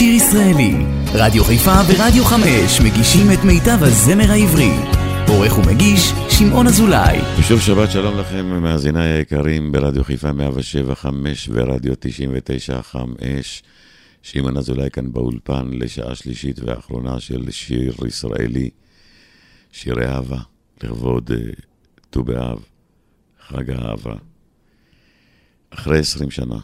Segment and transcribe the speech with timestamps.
[0.00, 0.74] שיר ישראלי.
[1.14, 4.70] רדיו חיפה ורדיו חמש מגישים את מיטב הזמר העברי.
[5.28, 7.18] עורך ומגיש, שמעון אזולאי.
[7.38, 13.62] ושוב שבת שלום לכם, מאזיניי היקרים ברדיו חיפה 107 5 ורדיו 99 5.
[14.22, 18.70] שמעון אזולאי כאן באולפן לשעה שלישית ואחרונה של שיר ישראלי,
[19.72, 20.40] שירי אהבה,
[20.82, 21.52] לכבוד אה,
[22.10, 22.58] ט"ו באב,
[23.48, 24.14] חג האהבה.
[25.70, 26.58] אחרי עשרים שנה.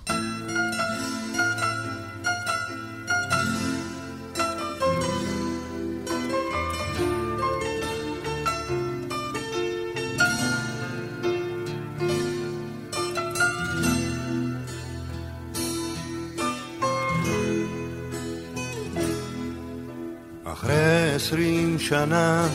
[21.89, 22.49] שנה.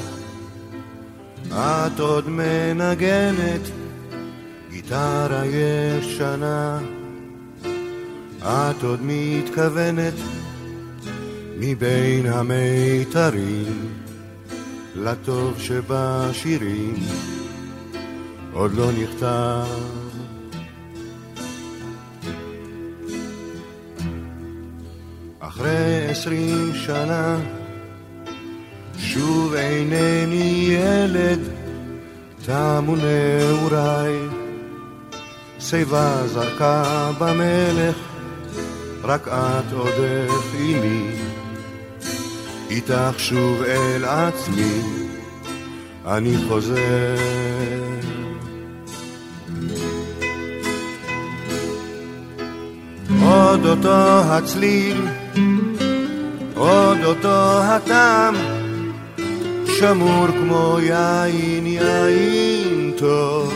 [1.52, 3.62] את עוד מנגנת
[4.70, 6.80] גיטרה ישנה.
[8.42, 10.14] את עוד מתכוונת
[11.58, 13.90] מבין המיתרים
[14.96, 16.96] לטוב שבשירים.
[18.54, 19.66] עוד לא נכתב.
[25.40, 27.61] אחרי עשרים שנה
[29.04, 31.40] שוב אינני ילד,
[32.46, 34.14] תמו נעוריי.
[35.60, 37.96] שיבה זרקה במלך,
[39.04, 41.16] רק את עודך עימי.
[42.70, 44.82] איתך שוב אל עצמי,
[46.06, 47.16] אני חוזר.
[53.24, 55.08] עוד אותו הצליל,
[56.56, 58.36] עוד אותו הטעם,
[59.82, 63.54] שמור כמו יין, יין טוב.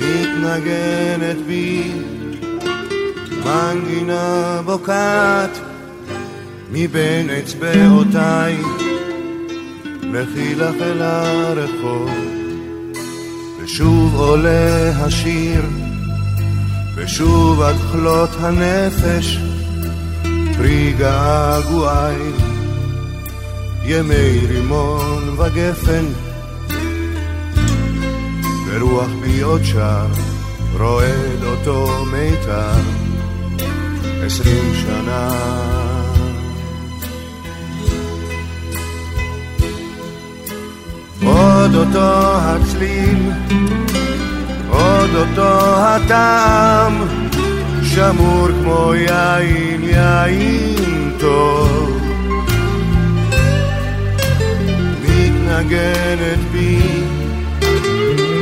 [0.00, 1.92] מתנגנת בי
[3.44, 5.58] מנגינה בוקעת
[6.72, 8.56] מבין אצבעותיי,
[10.02, 12.10] לכי לך אל הרחוב,
[13.62, 15.62] ושוב עולה השיר,
[16.96, 19.38] ושוב עד כלות הנפש,
[20.56, 22.49] פרי געגועי.
[23.82, 26.04] ימי רימון וגפן,
[28.66, 30.06] ורוח בי עוד שר,
[30.78, 32.80] רועד אותו מיתר,
[34.26, 35.30] עשרים שנה.
[41.24, 43.30] עוד אותו הצליל,
[44.68, 47.02] עוד אותו הטעם,
[47.82, 51.99] שמור כמו יין, יין טוב.
[55.60, 56.78] מנגנת בי,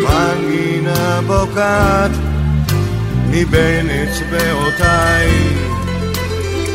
[0.02, 2.10] מנגינה בוקעת
[3.30, 5.30] מבין אצבעותיי,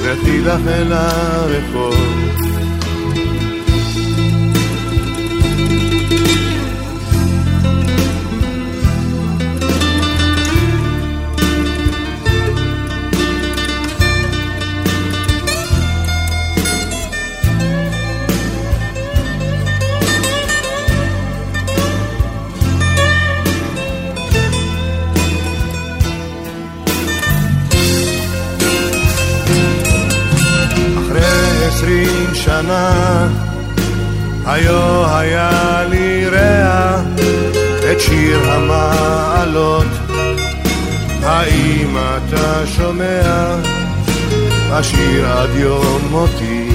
[0.03, 2.52] לכי לך אל הרחוב.
[32.63, 33.27] שנה,
[34.45, 37.01] היו היה לי רע
[37.91, 39.87] את שיר המעלות.
[41.23, 43.55] האם אתה שומע?
[44.71, 46.69] השיר עד יום מותי,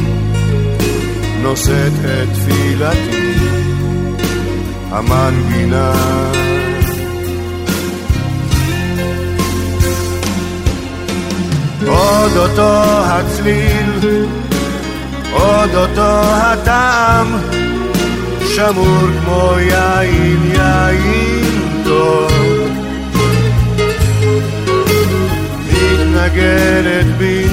[1.43, 3.35] נושאת את תפילתי,
[4.91, 5.93] המנגינה.
[11.87, 14.28] עוד אותו הצליל
[15.33, 17.37] עוד אותו הטעם,
[18.55, 22.33] שמור כמו יין, יין טוב.
[25.73, 27.47] מתנגנת בי,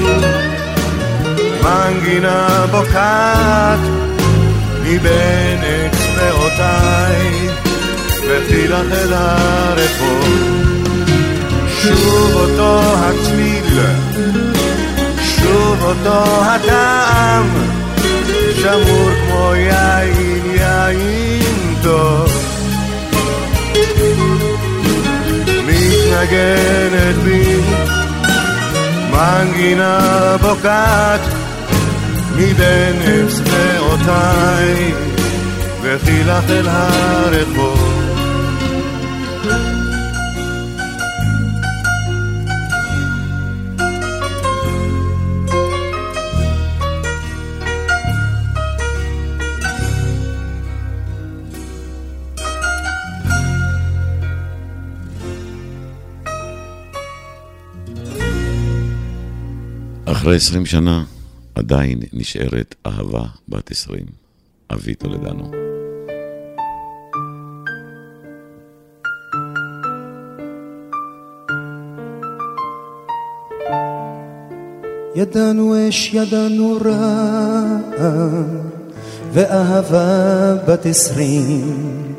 [1.64, 3.80] מנגינה בוקעת,
[4.82, 7.50] מבין אצבעותיי,
[8.30, 10.56] וכי לך אל הרחוב.
[11.82, 13.80] שוב אותו הצליל,
[15.56, 17.48] שוב אותו הטעם,
[18.56, 22.30] שמור כמו יין, יין טוב.
[25.68, 27.62] מתנגנת בי,
[29.12, 30.00] מנגינה
[30.42, 31.22] בוקעת,
[32.36, 34.94] מבין אצבעותיי,
[35.82, 37.95] וכי לך אל הרחוב.
[60.26, 61.04] אחרי עשרים שנה
[61.56, 64.06] עדיין נשארת אהבה בת עשרים.
[64.74, 65.52] אבי טולדנו.
[75.16, 77.78] ידענו אש, ידענו רע,
[79.34, 82.14] ואהבה בת עשרים.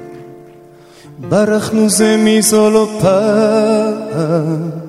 [1.19, 4.86] ברחנו זה מזו לא פעם,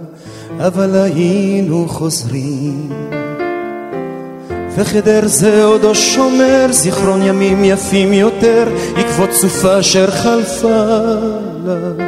[0.59, 2.89] אבל היינו חוזרים.
[4.75, 10.83] וחדר זה עודו שומר זיכרון ימים יפים יותר, עקבות סופה אשר חלפה
[11.65, 12.07] לה.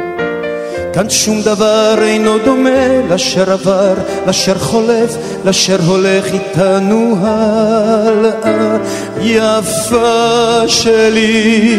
[0.92, 3.94] כאן שום דבר אינו דומה לאשר עבר,
[4.26, 8.78] לאשר חולף, לאשר הולך איתנו הלאה.
[9.20, 11.78] יפה שלי,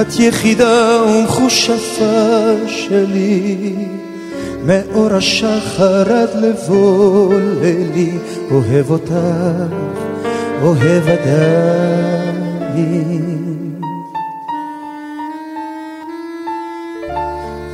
[0.00, 3.64] את יחידה ומחושפה שלי.
[4.64, 8.10] מאור השחר עד לבוא לילי,
[8.50, 9.12] אוהב אותך,
[10.62, 12.38] אוהב עדיין.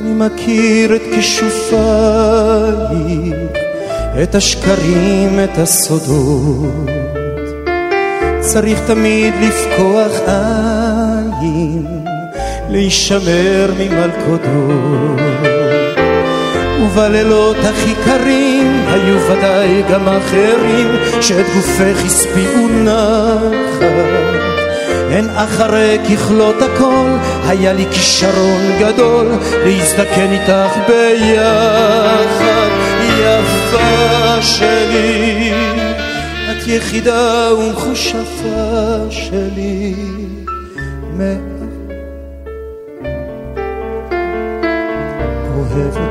[0.01, 1.75] אני מכיר את כישופייך,
[4.23, 6.89] את השקרים, את הסודות.
[8.39, 10.11] צריך תמיד לפקוח
[11.41, 11.85] עין,
[12.69, 15.54] להישמר ממלכודות.
[16.81, 23.85] ובלילות הכי קרים היו ודאי גם אחרים שאת גופך הספיעו נחת.
[25.11, 27.09] הן אחרי ככלות הכל,
[27.47, 29.27] היה לי כישרון גדול
[29.65, 32.69] להזדקן איתך ביחד,
[33.19, 35.53] יפה שלי,
[36.51, 39.95] את יחידה ומחושפה שלי.
[45.55, 46.04] אוהב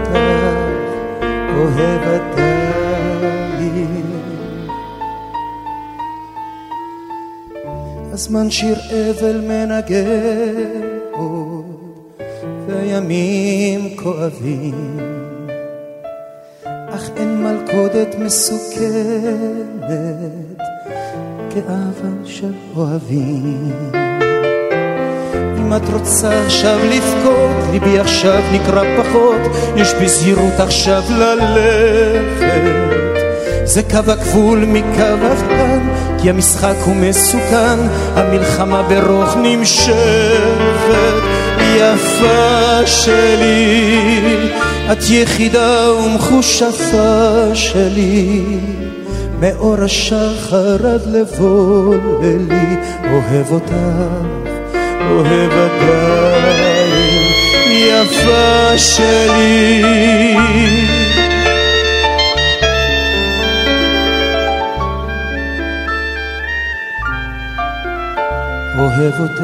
[1.64, 2.44] אותך, אוהב עדיין.
[8.12, 8.76] הזמן שיר
[9.10, 10.94] אבל מנגן
[12.66, 14.98] וימים כואבים
[16.66, 19.50] אך אין מלכודת מסוכנת
[21.50, 23.72] כאהבה של אוהבים
[25.64, 29.40] אם את רוצה עכשיו לבכות, ליבי עכשיו נקרא פחות,
[29.76, 32.44] יש בזהירות עכשיו ללכת.
[33.64, 35.88] זה קו הגבול מקו אבקן,
[36.22, 37.78] כי המשחק הוא מסוכן,
[38.14, 39.94] המלחמה ברוך נמשכת.
[41.76, 44.18] יפה שלי,
[44.92, 48.42] את יחידה ומחושפה שלי.
[49.40, 52.76] מאור השחר עד לבוא לילי,
[53.10, 54.43] אוהב אותך,
[55.14, 57.22] אוהב עדיין,
[57.70, 60.34] יפה שלי.
[68.78, 69.42] אוהב אותך,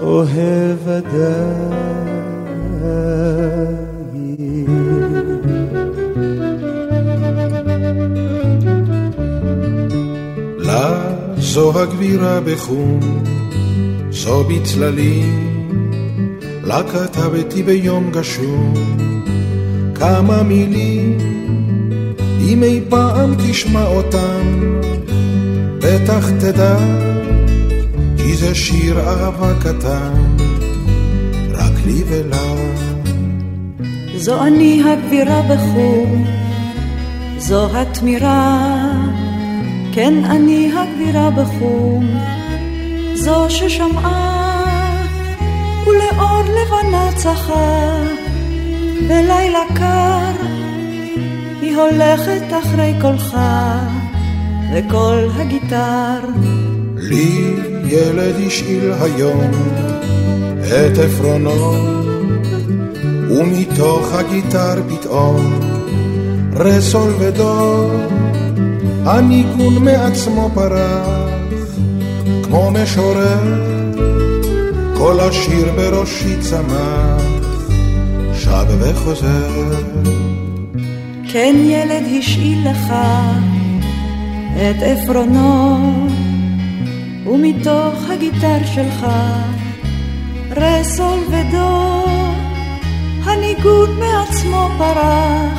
[0.00, 1.84] אוהב עדיין.
[10.58, 13.00] לה זו הגבירה בחום,
[14.24, 15.68] זו בצללים,
[16.62, 18.74] לה כתבתי ביום גשום
[19.94, 21.18] כמה מילים,
[22.48, 24.70] אם אי פעם תשמע אותם,
[25.78, 26.76] בטח תדע
[28.16, 30.36] כי זה שיר אהבה קטן,
[31.52, 32.54] רק לי ולה.
[34.16, 36.06] זו אני הגבירה בחור,
[37.38, 38.72] זו התמירה,
[39.94, 42.02] כן אני הגבירה בחור,
[43.24, 45.04] זו ששמעה
[45.86, 47.96] ולאור לבנה צחה,
[49.08, 50.46] בלילה קר
[51.60, 53.36] היא הולכת אחרי קולך
[54.74, 56.18] וקול הגיטר.
[56.96, 59.50] לי ילד השאיל היום
[60.62, 61.74] את עפרונו,
[63.30, 65.60] ומתוך הגיטר פתאום
[66.56, 67.90] רסול ודור,
[69.04, 71.13] הניגון מעצמו פרח,
[72.54, 73.40] כמו משורר,
[74.98, 77.22] כל השיר בראשי צמח,
[78.34, 79.80] שב וחוזר.
[81.32, 82.92] כן ילד השאיל לך
[84.54, 85.78] את עפרונו
[87.26, 89.06] ומתוך הגיטר שלך
[90.50, 92.04] רסול ודו
[93.24, 95.58] הניגוד מעצמו פרח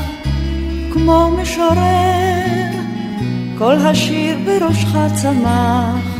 [0.93, 2.71] כמו משורר
[3.57, 6.14] כל השיר בראשך צמח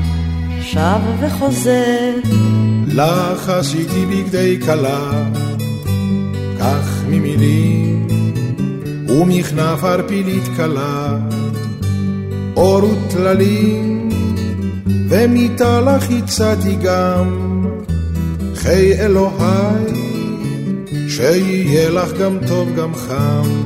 [0.66, 2.16] שב וחוזר
[2.88, 5.24] לך עשיתי בגדי כלה
[6.60, 8.08] כך ממילים
[9.08, 11.18] ומכנף ערפילית קלה,
[12.58, 14.10] אור וטללים,
[15.10, 17.66] ומיטה לך הצעתי גם,
[18.56, 19.94] חיי אלוהי,
[21.10, 23.64] שיהיה לך גם טוב גם חם,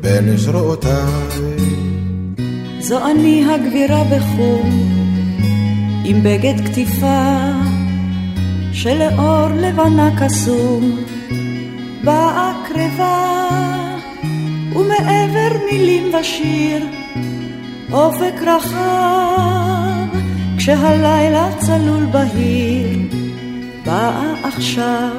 [0.00, 1.58] בין זרועותיי.
[2.80, 4.97] זו אני הגבירה בחום,
[6.10, 7.50] עם בגד קטיפה,
[8.72, 11.04] שלאור לבנה קסום,
[12.04, 13.38] באה קרבה,
[14.72, 16.86] ומעבר מילים ושיר,
[17.92, 20.18] אופק רחב,
[20.58, 22.98] כשהלילה צלול בהיר,
[23.86, 25.16] באה עכשיו.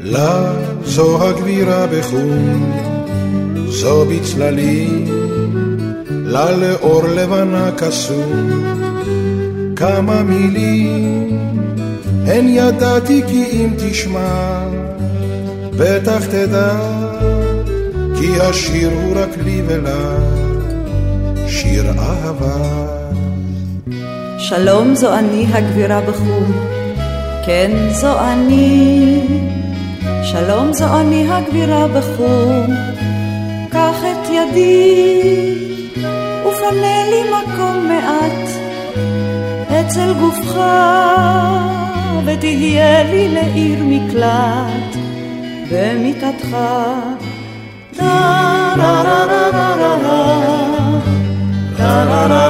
[0.00, 0.52] לה
[0.84, 2.72] זו הגבירה בחום,
[3.66, 5.04] זו בצללים,
[6.10, 8.77] לה לאור לבנה קסום,
[9.78, 11.38] כמה מילים,
[12.26, 14.60] הן ידעתי כי אם תשמע,
[15.78, 16.76] בטח תדע,
[18.18, 20.16] כי השיר הוא רק לי ולה,
[21.46, 22.86] שיר אהבה.
[24.38, 26.52] שלום זו אני הגבירה בחום,
[27.46, 29.20] כן זו אני.
[30.22, 32.74] שלום זו אני הגבירה בחום,
[33.70, 35.54] קח את ידי
[36.46, 37.27] ופנה לי
[39.87, 40.59] אצל גופך
[42.25, 44.95] ותהיה לי לעיר מקלט
[45.71, 46.57] במיטתך.
[47.97, 49.95] דה רה רה רה רה
[51.79, 52.46] רה רה רה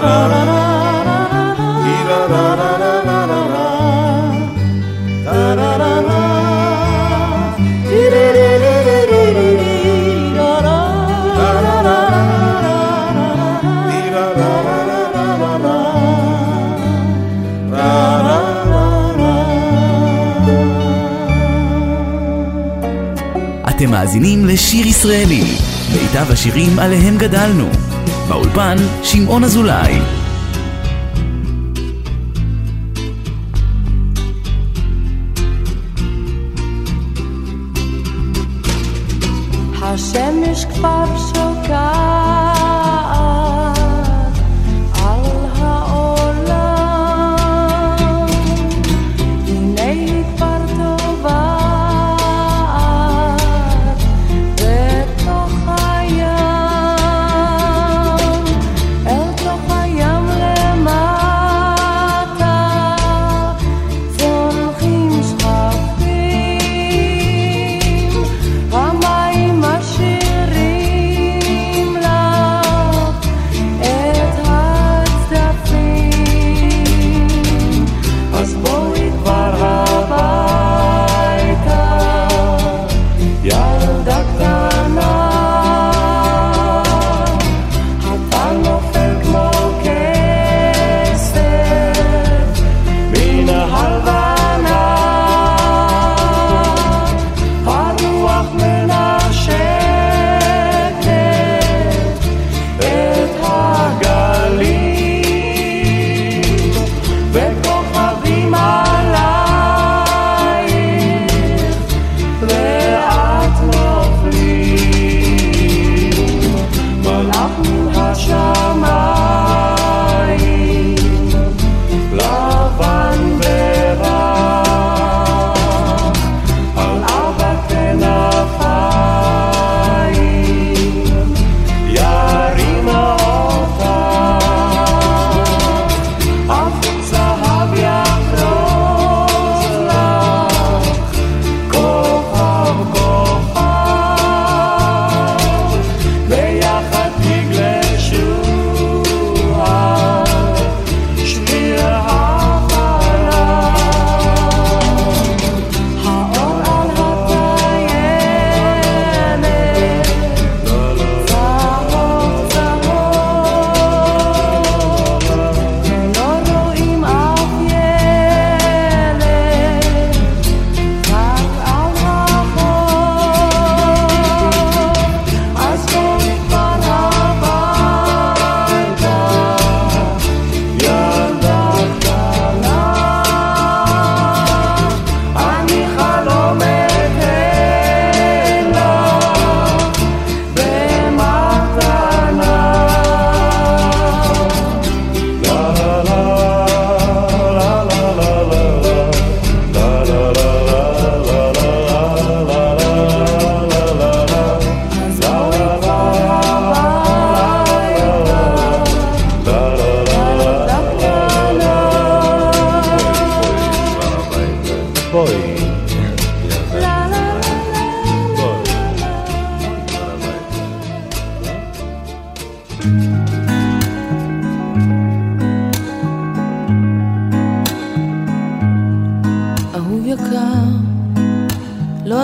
[24.09, 25.43] מאזינים לשיר ישראלי,
[25.93, 27.69] מיטב השירים עליהם גדלנו.
[28.29, 29.99] באולפן, שמעון אזולאי.
[39.83, 42.18] השמש כבר שוקעת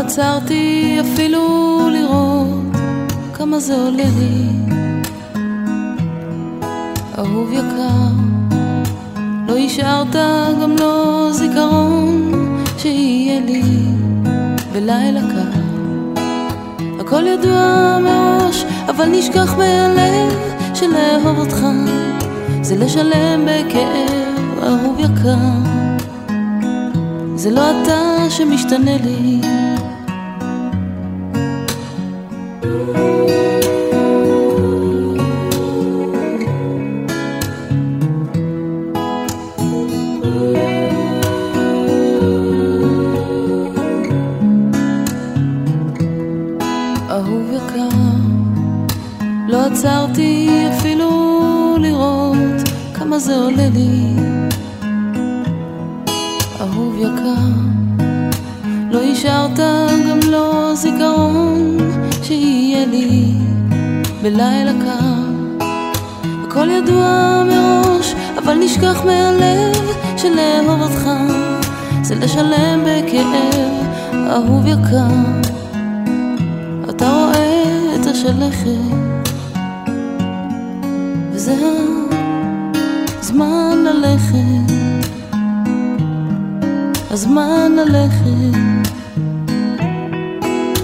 [0.05, 2.77] עצרתי אפילו לראות
[3.35, 4.49] כמה זה עולה לי.
[7.19, 8.13] אהוב יקר,
[9.49, 10.17] לא השארת
[10.63, 12.33] גם לא זיכרון
[12.79, 13.63] שיהיה לי
[14.73, 15.61] בלילה קר.
[17.01, 20.39] הכל ידוע מראש, אבל נשכח מהלב
[20.75, 21.67] שלאהוב אותך
[22.63, 25.75] זה לשלם בכאב, אהוב יקר.
[27.37, 29.64] זה לא אתה שמשתנה לי
[64.25, 65.65] בלילה קר.
[66.45, 71.11] הכל ידוע מראש, אבל נשכח מהלב שלאהוב אותך
[72.03, 73.87] זה לשלם בכאב,
[74.31, 75.41] אהוב יקר.
[76.91, 77.65] אתה רואה
[77.95, 78.97] את השלכת,
[81.33, 81.57] וזה
[83.19, 84.75] הזמן ללכת.
[87.11, 88.59] הזמן ללכת,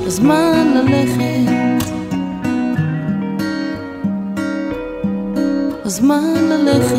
[0.06, 1.59] הזמן ללכת,
[6.00, 6.96] הזמן ללכת.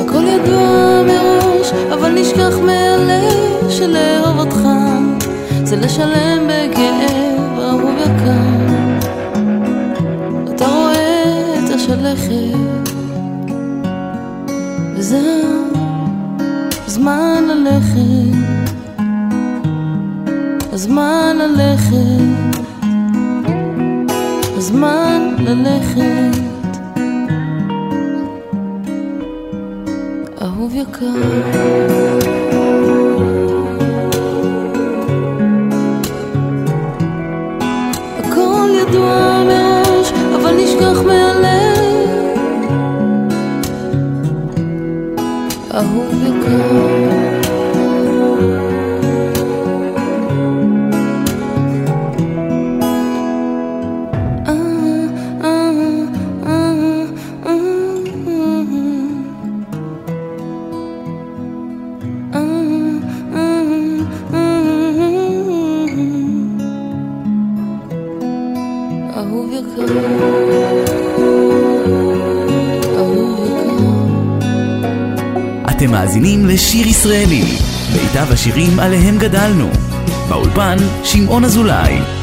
[0.00, 2.18] הכל ידוע מראש, אבל
[5.64, 8.70] זה לשלם בכאב אהוב יקר.
[10.54, 12.59] אתה רואה את השלכת,
[15.10, 15.42] וזה
[16.86, 18.36] הזמן ללכת,
[20.72, 22.60] הזמן ללכת,
[24.56, 26.40] הזמן ללכת.
[30.42, 32.29] אהוב יקר.
[77.00, 77.44] ישראלי,
[77.92, 79.70] מיטב השירים עליהם גדלנו.
[80.28, 82.19] באולפן, שמעון אזולאי.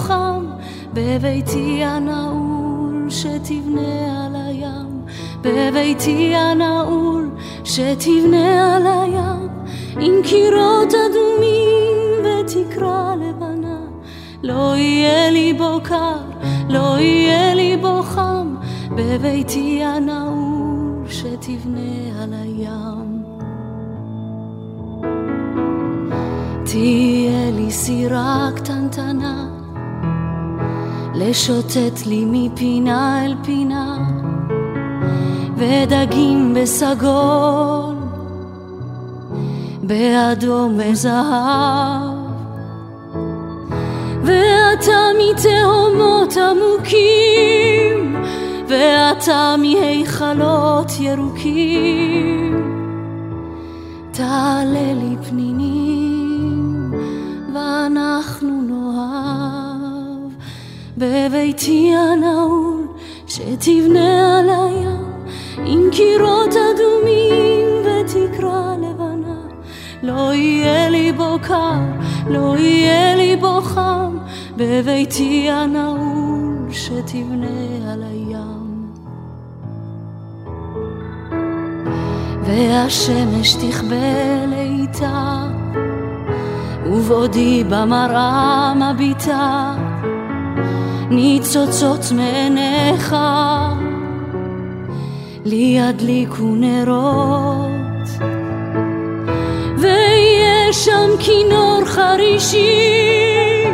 [0.00, 0.46] חם
[0.92, 5.02] בביתי הנעול שתבנה על הים.
[5.42, 7.30] בביתי הנעול
[7.64, 9.48] שתבנה על הים.
[10.00, 13.80] עם קירות אדומים ותקרה לבנה.
[14.42, 16.20] לא יהיה לי בו קר,
[16.68, 18.54] לא יהיה לי בו חם,
[18.90, 23.22] בביתי הנעול שתבנה על הים.
[26.64, 29.49] תהיה לי סירה קטנטנה,
[31.20, 33.98] לשוטט לי מפינה אל פינה,
[35.56, 37.94] ודגים בסגול,
[39.82, 42.20] באדום וזהב.
[44.24, 48.16] ואתה מתהומות עמוקים,
[48.68, 52.70] ואתה מהיכלות ירוקים.
[54.10, 56.90] תעלה לי פנינים,
[57.54, 59.49] ואנחנו נאהב,
[61.00, 62.86] בביתי הנעול
[63.26, 65.24] שתבנה על הים
[65.66, 69.40] עם קירות אדומים ותקרה לבנה.
[70.02, 71.80] לא יהיה לי בו קר,
[72.28, 74.18] לא יהיה לי בו חם,
[74.56, 78.90] בביתי הנעול שתבנה על הים.
[82.42, 85.46] והשמש תכבה לאיתה,
[86.86, 89.74] ובעודי במראה מביטה,
[91.10, 93.16] ניצוצות מעיניך,
[95.44, 98.08] לי ידליקו נרות,
[99.78, 103.64] ויש שם כינור חרישי,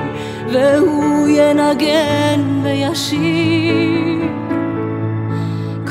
[0.52, 4.06] והוא ינגן וישיר.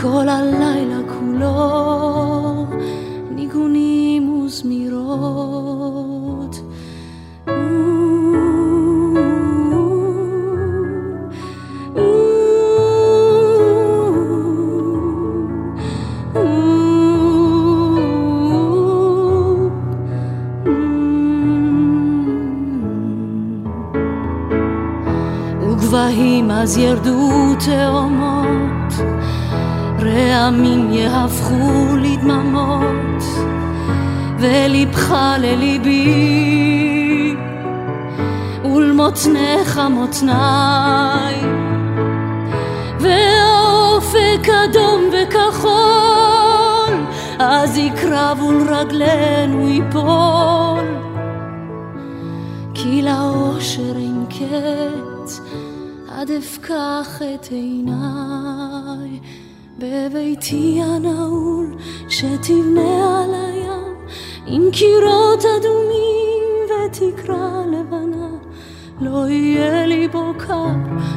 [0.02, 2.66] כל הלילה כולו
[3.32, 5.65] ניגונים וזמירות.
[27.66, 28.94] תאומות,
[30.00, 33.24] רעמים יהפכו לדממות,
[34.40, 37.36] ולבך לליבי,
[38.64, 41.36] ולמותניך מותניי,
[43.00, 46.94] והאופק אדום וכחול,
[47.40, 50.86] אז יקרב ולרגלינו ייפול,
[52.74, 55.05] כי לאושר אין קץ.
[56.66, 59.20] אפקח את עיניי
[59.78, 61.78] בביתי הנעול
[62.10, 63.96] שתבנה על הים
[64.48, 68.28] עם קירות אדומים ותקרה לבנה.
[69.02, 70.66] לא יהיה לי בו קר,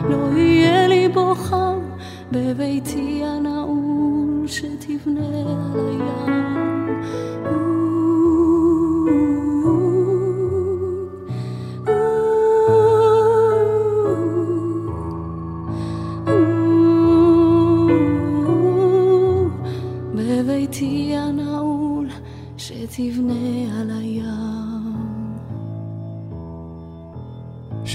[0.08, 1.80] לא יהיה לי בו חם
[2.32, 5.26] בביתי הנעול שתבנה
[5.74, 6.57] על הים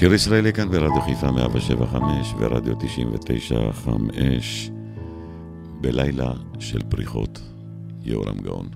[0.04, 4.70] שיר ישראלי כאן ברדיו חיפה 175 ורדיו 99 5
[5.80, 7.40] בלילה של פריחות,
[8.02, 8.68] יהורם גאון.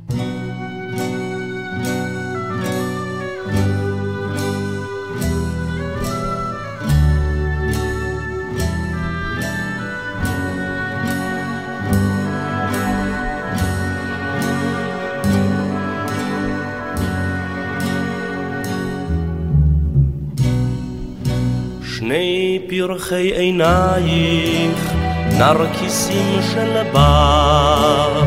[22.09, 24.92] שני פרחי עינייך,
[25.38, 28.23] נרקיסים של בר,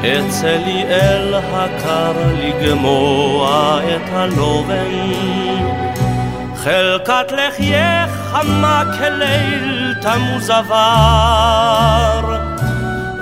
[0.00, 5.62] אצא לי אל הקר לגמוע את הלובן,
[6.56, 12.38] חלקת לחייך חמה כליל תמוז עבר,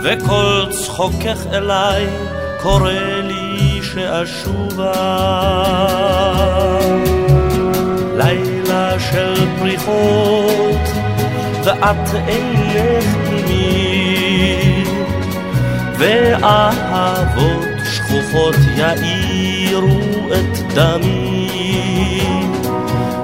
[0.02, 2.06] וכל צחוקך אליי
[2.62, 2.92] קורא
[3.22, 4.92] לי שאשובה.
[9.12, 10.80] של פריחות,
[11.64, 14.84] ואת אינך עימי,
[15.98, 19.98] ואהבות שכוחות יאירו
[20.32, 22.22] את דמי,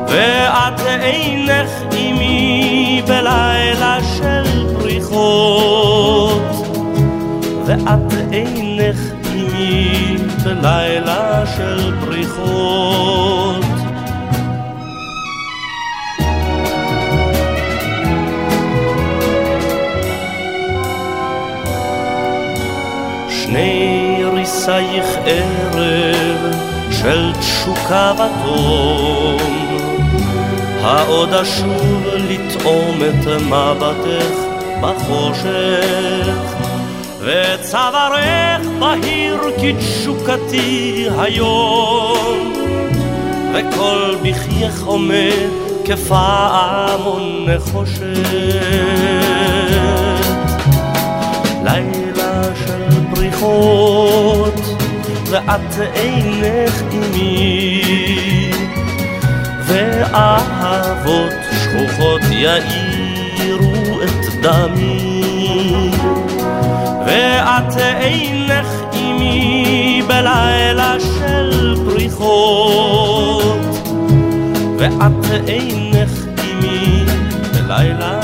[0.09, 6.43] ואת אינך עימי בלילה של פריחות,
[7.67, 8.99] ואת אינך
[9.33, 13.66] עימי בלילה של פריחות.
[23.57, 26.55] שני ריסייך ערב
[26.91, 29.37] של תשוקה ותום,
[30.83, 34.37] העוד אשוב לטעום את מבטך
[34.81, 36.55] בחושך,
[37.21, 42.53] וצווארך בהיר כתשוקתי היום,
[43.55, 45.49] וכל בחייך עומד
[45.85, 49.36] כפעמון נחושת.
[53.37, 54.61] של פריחות,
[55.31, 58.51] ואת אינך עימי,
[59.67, 65.91] ואהבות שכוחות יאירו את דמי,
[67.07, 73.59] ואת אינך עימי בלילה של פריחות,
[74.79, 76.11] ואת אינך
[76.43, 77.05] עימי
[77.53, 78.16] בלילה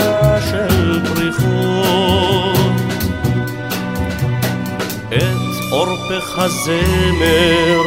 [6.13, 7.83] הפך הזמר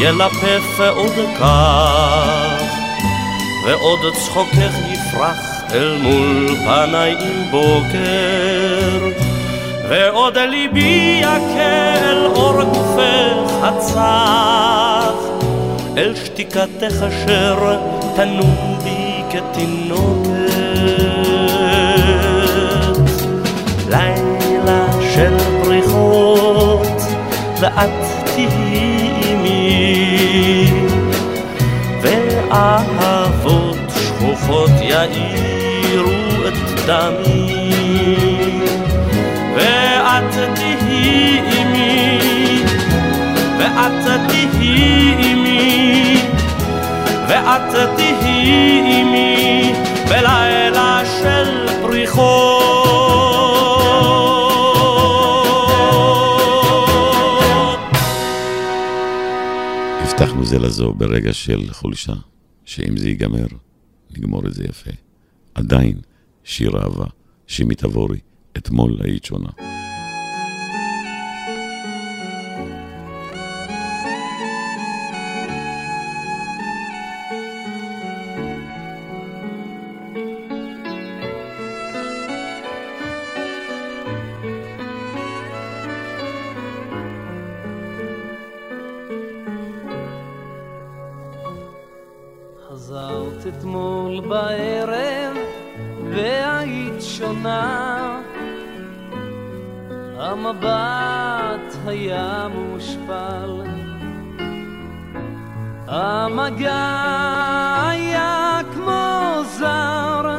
[0.00, 2.62] ילפף עוד כך,
[3.66, 9.08] ועוד צחוקך יפרח אל מול פניי עם בוקר,
[9.88, 15.14] ועוד ליבי אל אור גופך הצח,
[15.96, 17.78] אל שתיקתך אשר
[18.16, 20.25] תנום בי כתינוקת.
[27.60, 27.90] ואת
[28.24, 30.70] תהיי עימי,
[32.02, 37.72] ואהבות שכוחות יאירו את דמי,
[39.54, 42.62] ואת תהיי עימי,
[43.58, 46.20] ואת תהיי עימי,
[47.28, 49.72] ואת תהיי עימי,
[50.08, 52.75] בלילה של בריחות.
[60.18, 62.12] הבטחנו זה לזו ברגע של חולשה,
[62.64, 63.46] שאם זה ייגמר,
[64.10, 64.90] נגמור את זה יפה.
[65.54, 66.00] עדיין,
[66.44, 67.06] שיר אהבה,
[67.46, 68.18] שימי תבורי,
[68.56, 69.65] אתמול היית שונה.
[96.16, 98.20] והיית שונה.
[100.18, 103.62] המבט היה מושפל.
[105.88, 106.94] המגע
[107.88, 110.38] היה כמו זר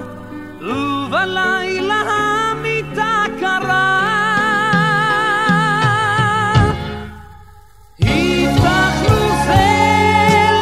[0.59, 4.03] ובלילה המיטה קרה.
[7.99, 9.67] הבטחנו זה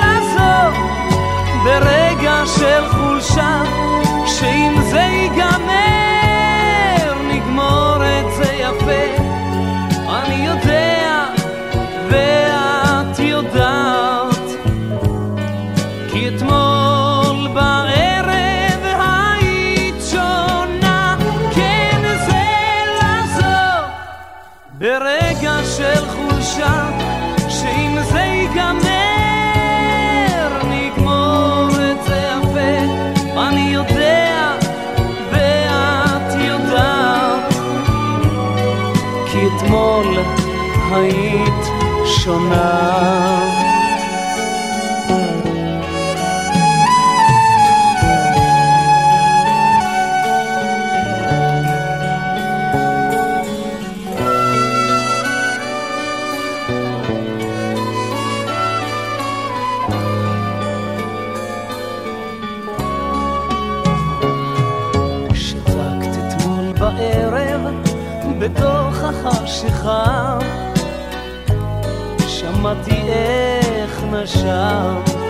[0.01, 0.78] לזו
[1.63, 3.74] ברגע של חולשה,
[4.45, 5.14] שאם זה
[42.25, 43.05] שונה.
[65.33, 67.61] שתקת אתמול בערב
[68.39, 70.35] בתוך החשיכה
[72.65, 75.24] שמעתי איך נשמת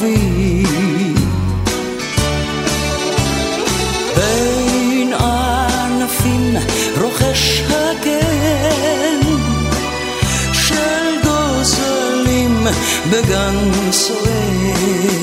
[0.00, 0.64] אבי.
[4.16, 6.56] בין ענפים
[7.00, 9.20] רוכש הגן
[10.52, 12.66] של גוזלים
[13.10, 15.19] בגן סוער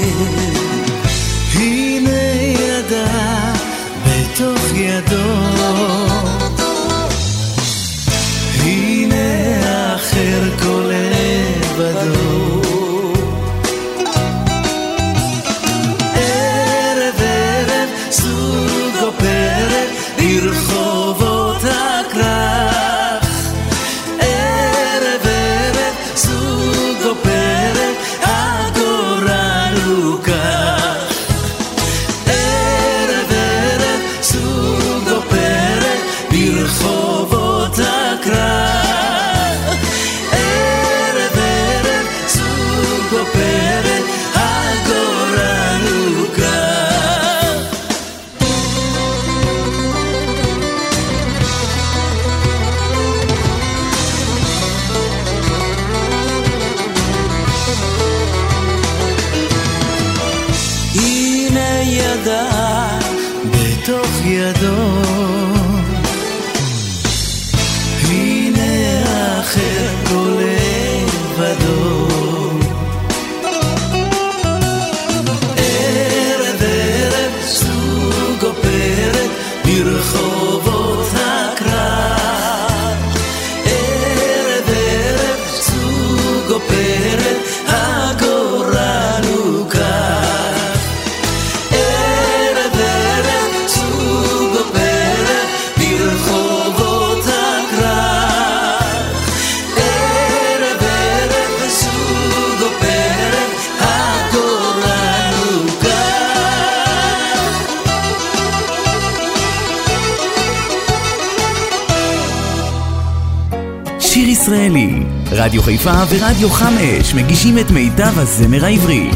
[114.47, 115.03] הישראלי.
[115.31, 119.09] רדיו חיפה ורדיו חם אש מגישים את מיטב הזמר העברי.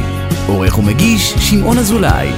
[0.48, 2.30] עורך ומגיש שמעון אזולאי.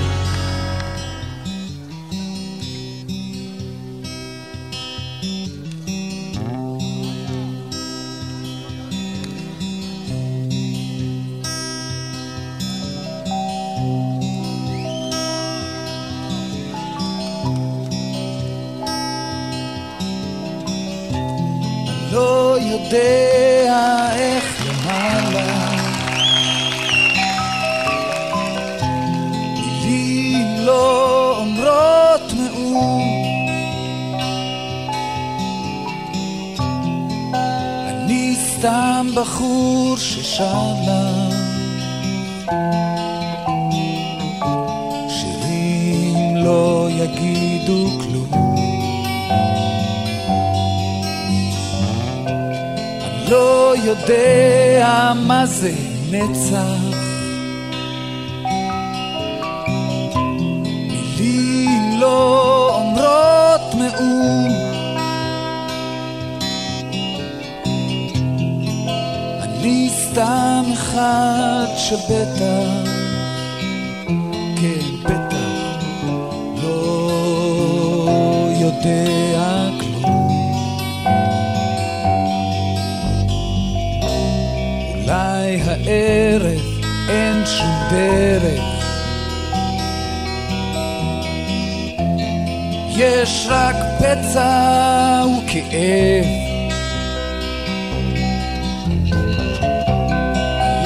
[95.25, 96.25] וכאב.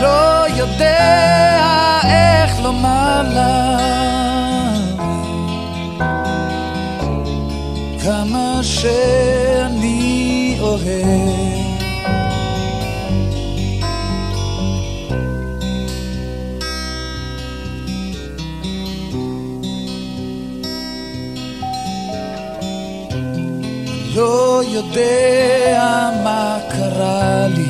[0.02, 1.60] לא יודע
[2.06, 3.88] איך לומר לך
[8.04, 9.17] כמה שאני
[24.88, 27.67] יודע מה קרה לי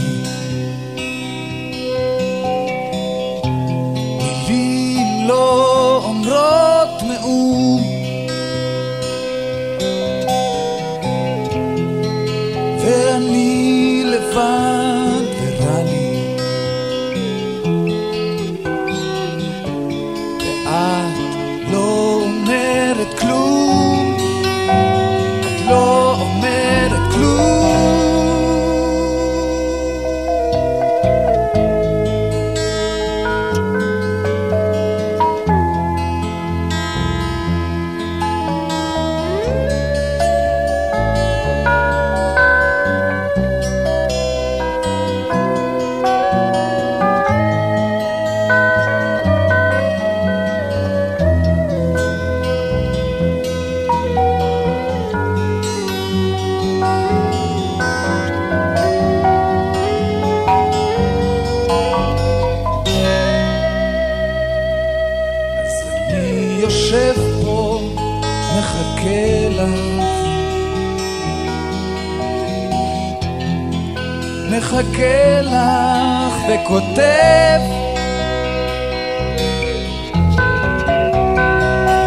[76.47, 77.59] וכותב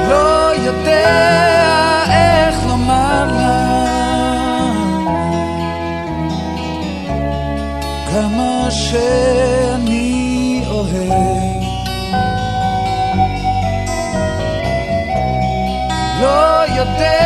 [0.09, 3.61] לא יודע איך לומר לך
[8.11, 11.61] כמה שאני אוהב.
[16.20, 17.20] לא יודע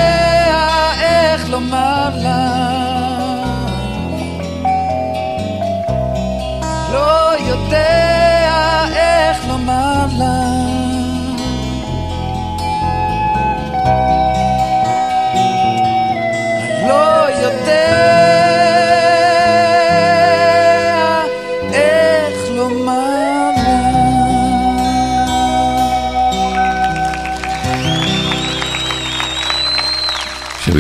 [1.03, 2.44] איך לומר לך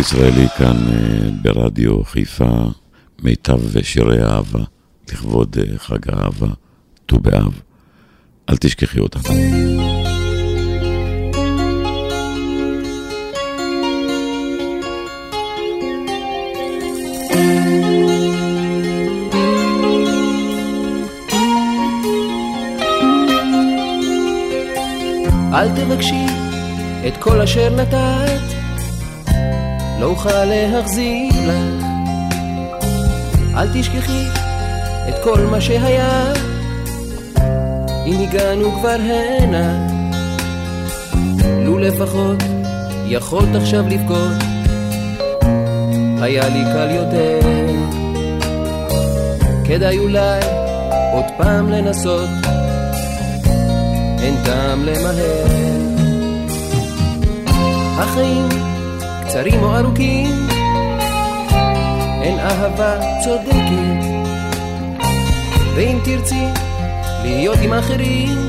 [0.04, 2.64] שיר ישראלי כאן אה, ברדיו חיפה,
[3.22, 4.60] מיטב שירי אהבה,
[5.12, 6.46] לכבוד אה, חג האהבה,
[7.06, 7.60] ט"ו באב.
[8.48, 9.18] אל תשכחי אותה.
[25.54, 26.26] אל תבקשי
[27.08, 28.33] את כל אשר נתת,
[30.04, 31.84] לא אוכל להחזיר לך.
[33.56, 34.24] אל תשכחי
[35.08, 36.32] את כל מה שהיה,
[38.06, 39.86] אם הגענו כבר הנה.
[41.64, 42.36] לו לפחות
[43.06, 44.42] יכולת עכשיו לבכות,
[46.22, 47.40] היה לי קל יותר.
[49.64, 50.40] כדאי אולי
[51.12, 52.28] עוד פעם לנסות,
[54.22, 55.46] אין טעם למהר.
[57.98, 58.73] החיים
[59.34, 60.48] קצרים או ארוכים,
[62.22, 64.04] אין אהבה צודקת.
[65.74, 66.44] ואם תרצי
[67.22, 68.48] להיות עם אחרים,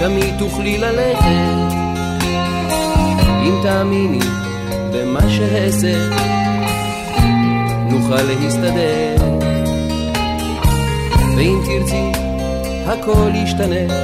[0.00, 1.74] תמיד תוכלי ללכת.
[3.42, 4.24] אם תאמיני
[4.92, 5.94] במה שאעשה,
[7.90, 9.16] נוכל להסתדר.
[11.36, 12.12] ואם תרצי,
[12.86, 13.94] הכל ישתנה,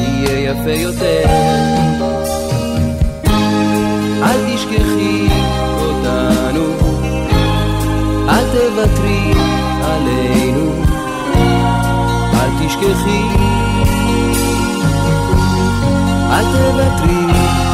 [0.00, 2.15] יהיה יפה יותר.
[4.22, 5.28] אל תשכחי
[5.82, 6.64] אותנו,
[8.28, 9.32] אל תוותרי
[9.82, 10.72] עלינו,
[12.34, 13.22] אל תשכחי,
[16.30, 17.65] אל תוותרי.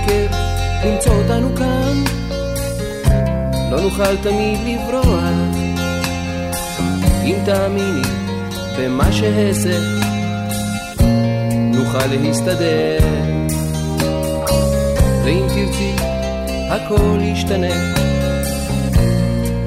[0.00, 0.26] לבוקר
[0.84, 2.04] למצוא אותנו כאן.
[3.70, 5.56] לא נוכל תמיד לברוח,
[7.24, 8.02] אם תאמיני
[8.78, 9.78] במה שאעשה,
[11.74, 12.98] נוכל להסתדר.
[15.24, 15.94] ואם תרצי,
[16.70, 17.94] הכל ישתנה,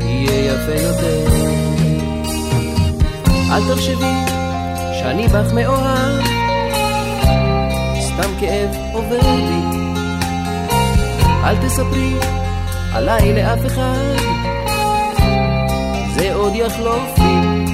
[0.01, 1.27] יהיה יפה יותר.
[3.51, 4.13] אל תחשבי
[4.99, 6.21] שאני בך מאוהב,
[7.99, 9.92] סתם כאב עובר לי.
[11.43, 12.13] אל תספרי
[12.93, 14.15] עליי לאף אחד,
[16.15, 17.65] זה עוד יחלוף לי.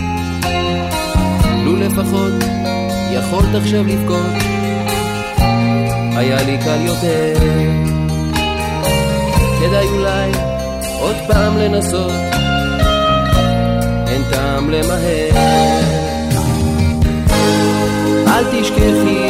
[1.63, 2.34] לו לפחות
[3.11, 4.34] יכולת עכשיו לבכות,
[6.17, 7.34] היה לי קל יותר.
[9.59, 10.32] כדאי אולי
[10.99, 12.11] עוד פעם לנסות,
[14.07, 15.30] אין טעם למהר.
[18.28, 19.28] אל תשכחי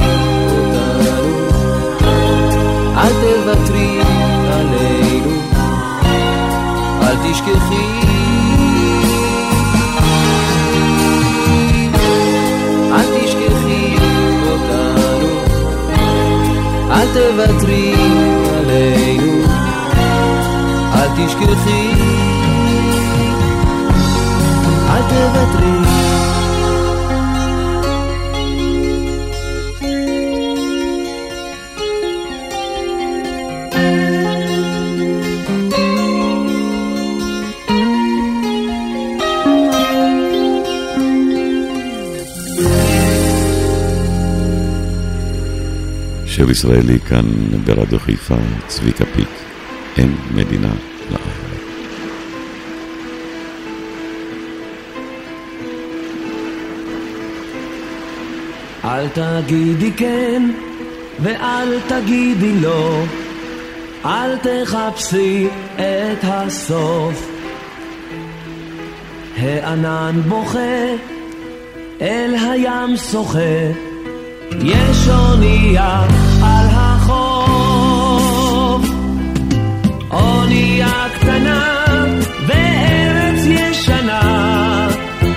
[46.62, 47.26] שיר ישראלי כאן
[47.66, 48.36] ברדיו חיפה,
[48.68, 49.30] צביקה פיק,
[49.98, 50.74] אין מדינה
[51.12, 51.50] לאהבה.
[58.86, 60.52] אל תגידי כן
[61.20, 63.04] ואל תגידי לא,
[64.06, 67.32] אל תחפשי את הסוף.
[69.38, 70.86] הענן בוכה,
[72.02, 73.72] אל הים שוחה,
[74.52, 76.29] יש אונייה
[80.50, 81.86] אונייה קטנה
[82.48, 84.88] בארץ ישנה,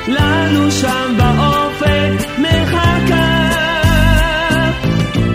[0.08, 3.50] לנו שם באופק מחכה.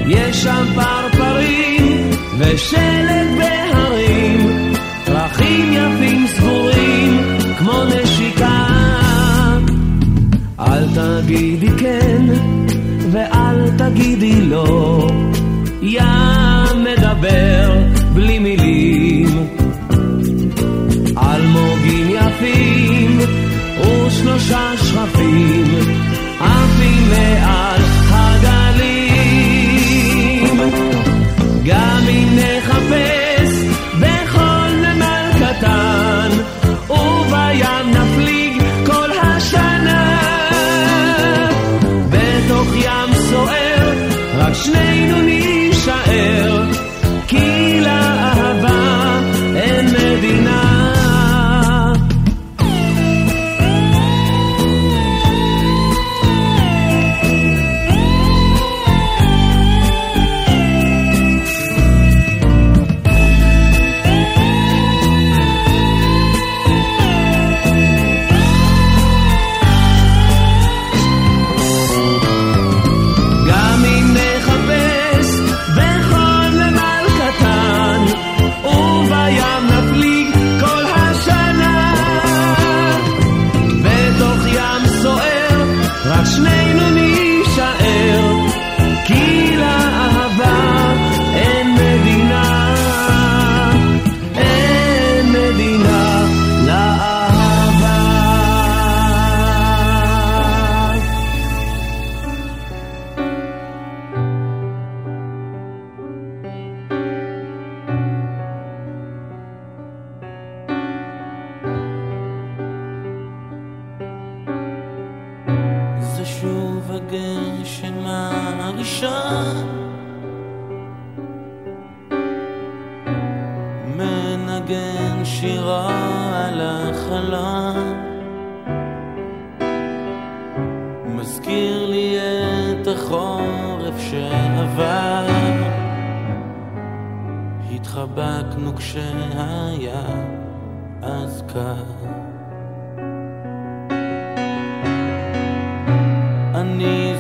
[0.08, 2.10] יש שם פרפרים
[2.40, 4.74] ושלג בהרים,
[5.06, 7.22] פרחים יפים סגורים
[7.58, 8.68] כמו נשיקה.
[10.60, 12.26] אל תגידי כן
[13.12, 15.10] ואל תגידי לא,
[15.82, 17.72] ים מדבר
[18.14, 18.67] בלי מילים.
[23.82, 26.07] ושלושה שכפים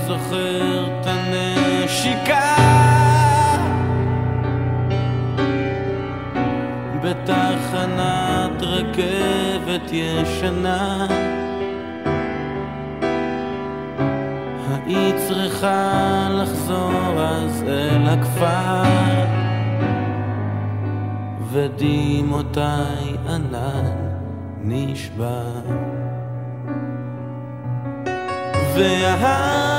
[0.07, 2.55] זוכר את הנשיקה.
[7.03, 11.07] בתחנת רכבת ישנה.
[14.85, 18.83] היית צריכה לחזור אז אל הכפר.
[21.51, 23.91] ודמעותיי ענן
[24.63, 25.61] נשבר.
[28.75, 29.76] וההר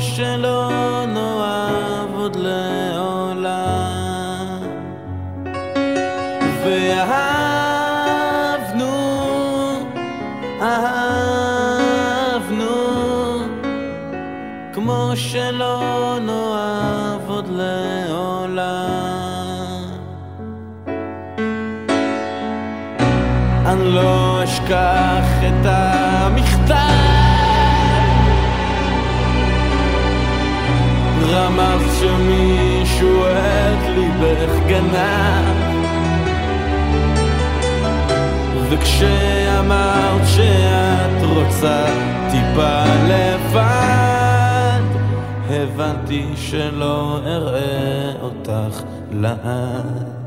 [0.00, 0.70] שלא
[1.08, 3.60] נאהב עוד לעולם.
[6.64, 8.10] ואהבנו,
[10.62, 11.90] אהבנו
[14.72, 18.70] כמו שלא נאהב עוד לעולם.
[23.66, 25.09] אני לא אשכח
[34.20, 35.46] ליבך גנב
[38.70, 41.86] וכשאמרת שאת רוצה
[42.30, 44.80] טיפה לבד
[45.50, 50.20] הבנתי שלא אראה אותך לעד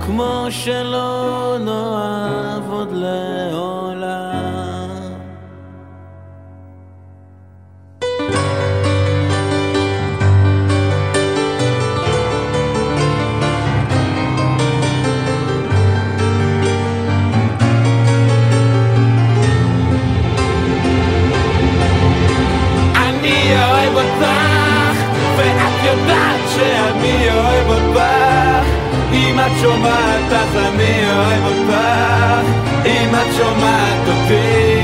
[0.00, 4.37] כמו שלא נאהב עוד לעולם
[30.58, 31.74] אני אוהב אותך,
[32.86, 34.78] אם את שומעת אותי.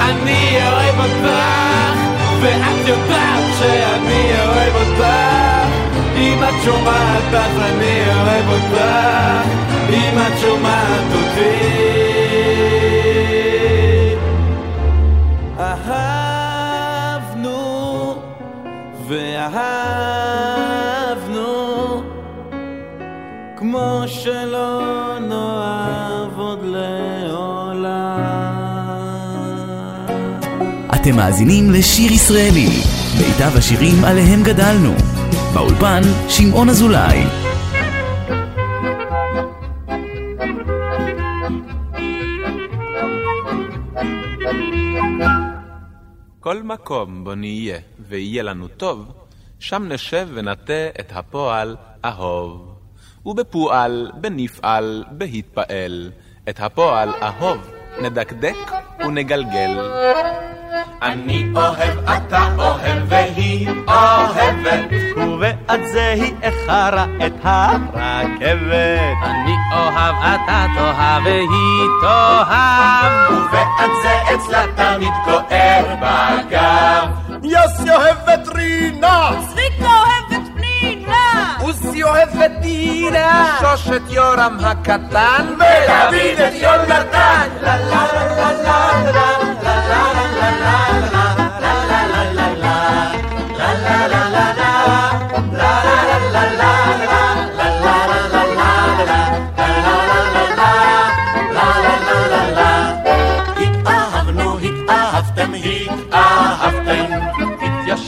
[0.00, 1.28] אני אוהב אותך,
[2.40, 5.04] ואת יודעת שאני אוהב אותך.
[6.16, 8.84] אם את שומעת אז אני אוהב אותך,
[9.90, 11.93] אם את שומעת אותי.
[23.74, 28.14] כמו שלא נאהב עוד לעולם.
[30.94, 32.68] אתם מאזינים לשיר ישראלי,
[33.18, 34.92] מיטב השירים עליהם גדלנו.
[35.54, 37.22] באולפן, שמעון אזולאי.
[46.40, 49.12] כל מקום בו נהיה ויהיה לנו טוב,
[49.58, 52.73] שם נשב ונטה את הפועל אהוב.
[53.26, 56.10] ובפועל, בנפעל, בהתפעל,
[56.48, 57.70] את הפועל אהוב
[58.00, 59.80] נדקדק ונגלגל.
[61.02, 65.16] אני אוהב, אתה אוהב, והיא אוהבת.
[65.16, 69.16] ובעד זה היא איחרה את הרכבת.
[69.22, 73.30] אני אוהב, אתה תאהב, והיא תאהב.
[73.30, 77.08] ובעד זה אצלה תמיד כואב בגב.
[77.42, 78.48] יוסי אוהב את
[81.64, 83.58] עוזי אוהב את דינה!
[83.60, 85.46] שוש את יורם הקטן!
[85.54, 87.48] ודוד את יונתן!
[87.62, 90.84] לה לה לה לה לה לה לה לה
[93.54, 94.33] התאהבנו,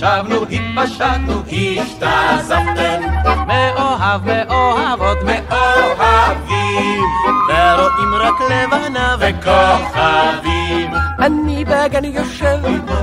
[0.07, 1.43] התיישבנו, התפשטנו,
[1.79, 3.01] השתזפתם.
[3.47, 7.03] מאוהב, מאוהבות, מאוהבים.
[7.49, 10.91] ורואים רק לבנה וכוכבים.
[11.19, 12.59] אני בגן יושב,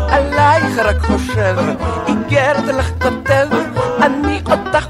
[0.09, 1.55] עלייך רק חושב,
[2.07, 3.47] איגרת לך כותב,
[4.01, 4.85] אני אותך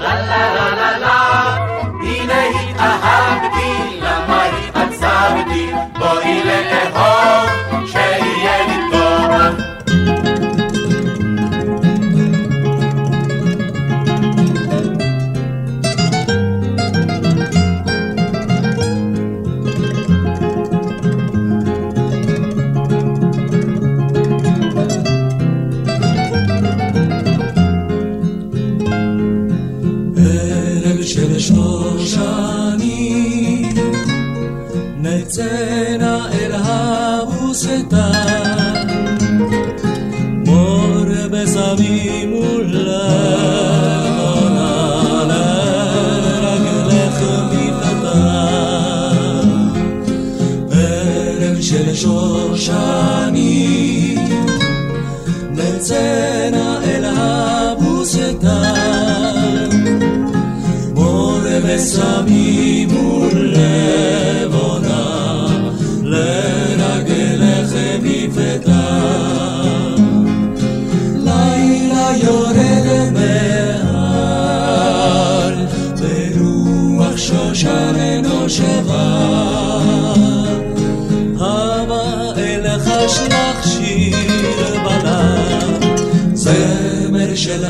[0.00, 1.56] לה לה לה לה
[2.02, 5.72] הנה התאהבתי, למה התעצבתי?
[5.98, 7.17] בואי לאהוב,
[61.88, 63.86] שמים ולבונה
[66.02, 68.88] לרגליכם נפתה.
[71.14, 73.96] לילה יורד מעל
[76.00, 79.18] ברוח שושן נושבה.
[87.38, 87.64] של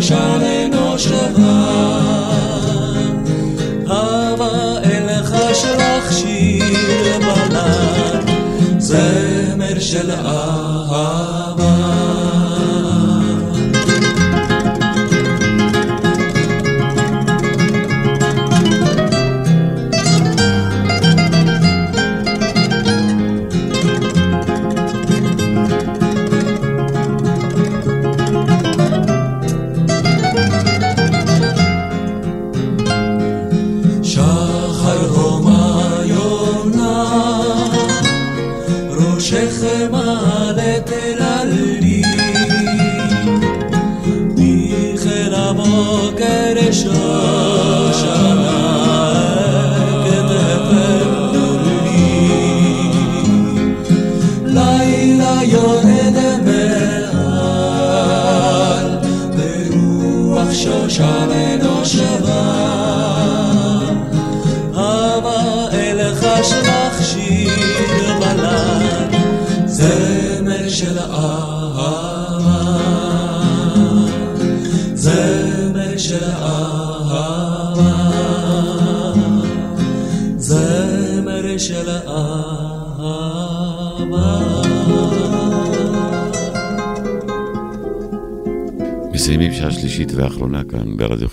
[0.00, 1.90] בשערינו שבה.
[3.86, 8.30] הווה אליך שלך שיר בלד,
[8.78, 10.49] זמר של עם.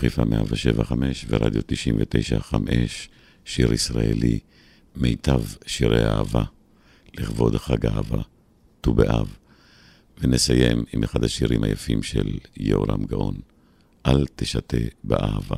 [0.08, 2.40] חיפה 175 ורדיו 99
[3.46, 4.40] שיר ישראלי,
[4.96, 6.44] מיטב שירי אהבה,
[7.18, 8.22] לכבוד חג אהבה,
[8.82, 9.36] ט"ו באב.
[10.22, 13.36] ונסיים עם אחד השירים היפים של יהורם גאון,
[14.06, 15.58] אל תשתה באהבה,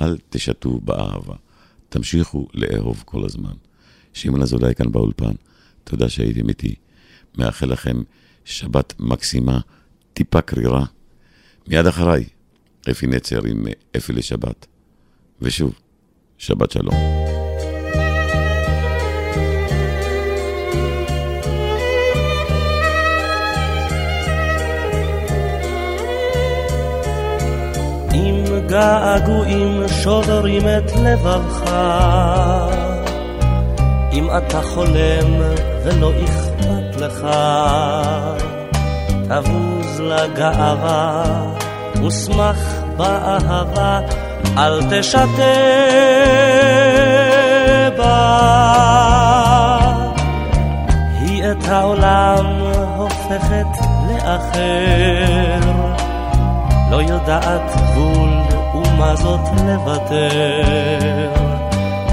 [0.00, 1.34] אל תשתו באהבה,
[1.88, 3.54] תמשיכו לאהוב כל הזמן.
[4.12, 5.34] שמעון אזולאי כאן באולפן,
[5.84, 6.74] תודה שהייתם איתי.
[7.38, 8.02] מאחל לכם
[8.44, 9.60] שבת מקסימה,
[10.12, 10.84] טיפה קרירה.
[11.68, 12.24] מיד אחריי,
[12.90, 13.66] אפי נצר עם
[13.96, 14.66] אפי לשבת.
[15.42, 15.72] ושוב,
[16.38, 16.94] שבת שלום.
[28.14, 31.70] אם געגועים שוברים את לבבך,
[34.12, 35.40] אם אתה חולם
[35.84, 37.26] ולא אכפת לך,
[39.28, 41.67] תבוז לגאווה
[42.06, 42.58] ושמח
[42.96, 44.00] באהבה,
[44.58, 45.24] אל תשתה
[47.96, 48.48] בה.
[51.20, 52.46] היא את העולם
[52.96, 55.60] הופכת לאחר,
[56.90, 58.30] לא יודעת גבול
[58.74, 61.30] ומה זאת לוותר.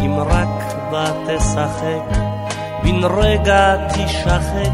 [0.01, 2.17] אם רק בה תשחק,
[2.83, 4.71] בן רגע תשחק,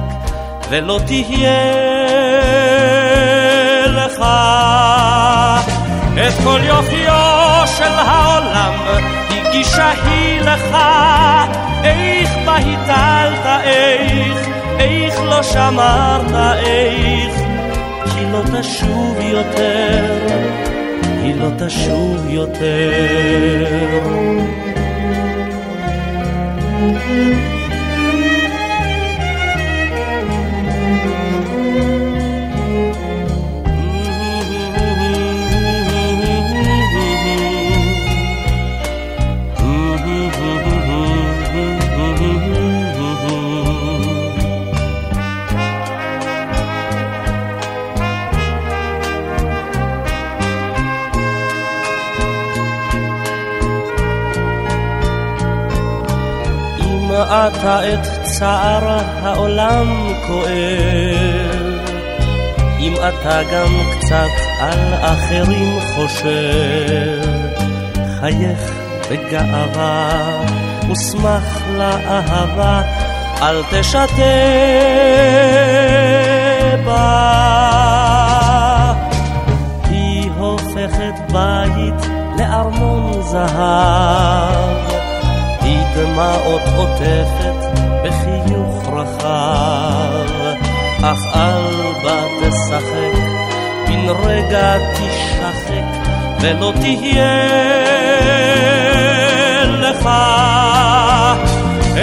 [0.69, 2.00] ולא תהיה
[4.21, 5.71] לך
[6.27, 8.73] את כל יופיו של העולם
[9.29, 10.77] הגישה היא לך,
[11.83, 14.47] איך בה הטלת, איך,
[14.79, 17.33] איך לא שמרת, איך,
[18.05, 20.17] כי לא תשוב יותר,
[21.23, 23.71] היא לא תשוב יותר.
[57.31, 59.87] אתה את צער העולם
[60.27, 61.79] כואב,
[62.79, 67.21] אם אתה גם קצת על אחרים חושב,
[68.19, 68.71] חייך
[69.11, 70.21] בגאווה
[70.91, 72.81] ושמח לאהבה,
[73.41, 74.05] אל תשתה
[76.85, 77.31] בה.
[79.89, 85.00] היא הופכת בית לארמון זהב.
[85.95, 90.55] דמעות עוטפת בחיוך רחב,
[91.03, 93.19] אך אל בה תשחק,
[93.87, 96.09] בן רגע תשחק,
[96.41, 97.51] ולא תהיה
[99.65, 100.09] לך.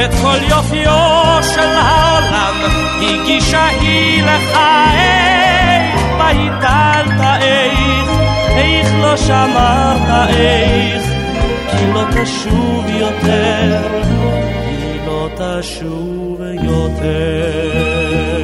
[0.04, 2.54] את כל יופיו של העולם
[3.02, 4.59] הגישה היא לך,
[4.94, 8.11] איך בה הטלת איך,
[8.56, 11.17] איך לא שמרת איך.
[11.70, 14.02] כי לא תשוב יותר,
[14.64, 18.38] כי לא תשוב יותר.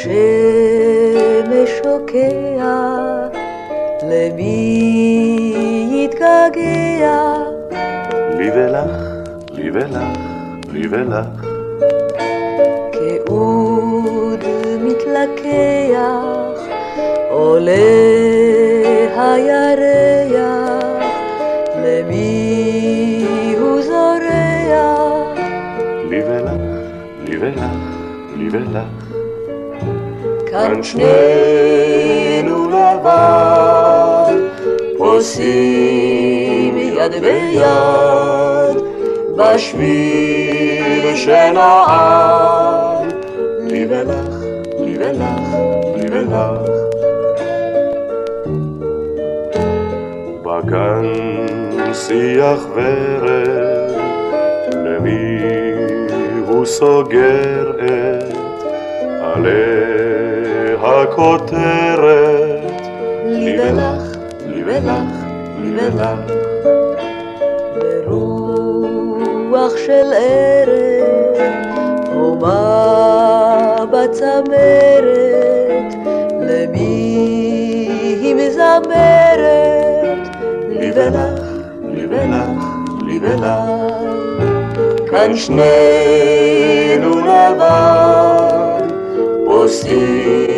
[0.00, 3.28] השמש שוקע,
[4.02, 5.52] למי
[5.92, 7.34] יתגעגע?
[8.38, 8.96] לי ולך,
[9.52, 10.18] לי ולך,
[10.72, 11.46] לי ולך.
[12.92, 14.44] כאוד
[14.82, 16.60] מתלקח,
[17.30, 17.72] עולה
[19.16, 20.84] הירח,
[21.76, 23.24] למי
[23.58, 25.38] הוא זורח?
[26.10, 26.62] לי ולך,
[27.26, 27.64] לי ולך,
[28.36, 28.89] לי ולך.
[30.70, 34.34] כאן שנינו לבד,
[34.98, 38.76] פוסעים יד ביד,
[39.36, 43.14] בשביל שנעד,
[43.60, 44.36] לי ולך,
[44.80, 45.48] לי ולך,
[45.96, 46.70] לי ולך.
[50.44, 51.06] בגן
[51.92, 53.90] שיח ורד,
[54.74, 55.40] למי
[56.46, 58.34] הוא סוגר את
[59.20, 59.99] הלב?
[60.82, 62.80] הכותרת
[63.24, 64.16] לי ולך,
[64.46, 65.12] לי ולך,
[65.60, 66.32] לי ולך
[68.06, 71.36] ברוח של ערב
[72.12, 75.94] הומה בצמרת.
[76.40, 76.78] למי
[78.20, 80.28] היא מזמרת?
[80.68, 81.42] לי ולך,
[81.92, 82.64] לי ולך,
[83.06, 83.60] לי ולך
[85.10, 88.80] כאן שנינו לבד
[89.44, 90.49] פוסעים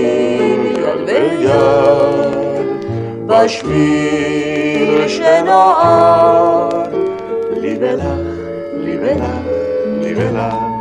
[1.25, 2.87] יד
[3.27, 6.95] בשביל שנועד
[7.57, 8.05] לי ולך,
[8.85, 9.25] לי ולך,
[10.01, 10.72] לי ולך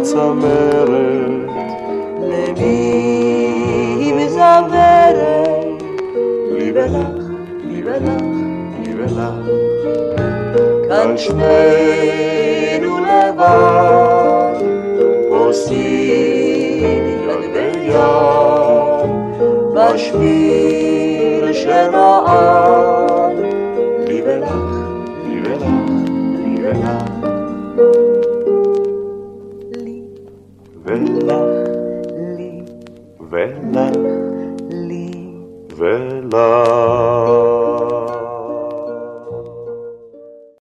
[0.00, 0.88] בצמרת,
[2.22, 2.64] למי
[3.98, 5.16] היא מזמרת?
[6.52, 6.96] לי ולך,
[7.64, 8.22] לי ולך,
[8.84, 9.20] לי ולך.
[10.88, 14.54] כאן שנינו לבד,
[15.30, 19.10] עושים יד ביד,
[19.74, 22.59] בשביל שנועד,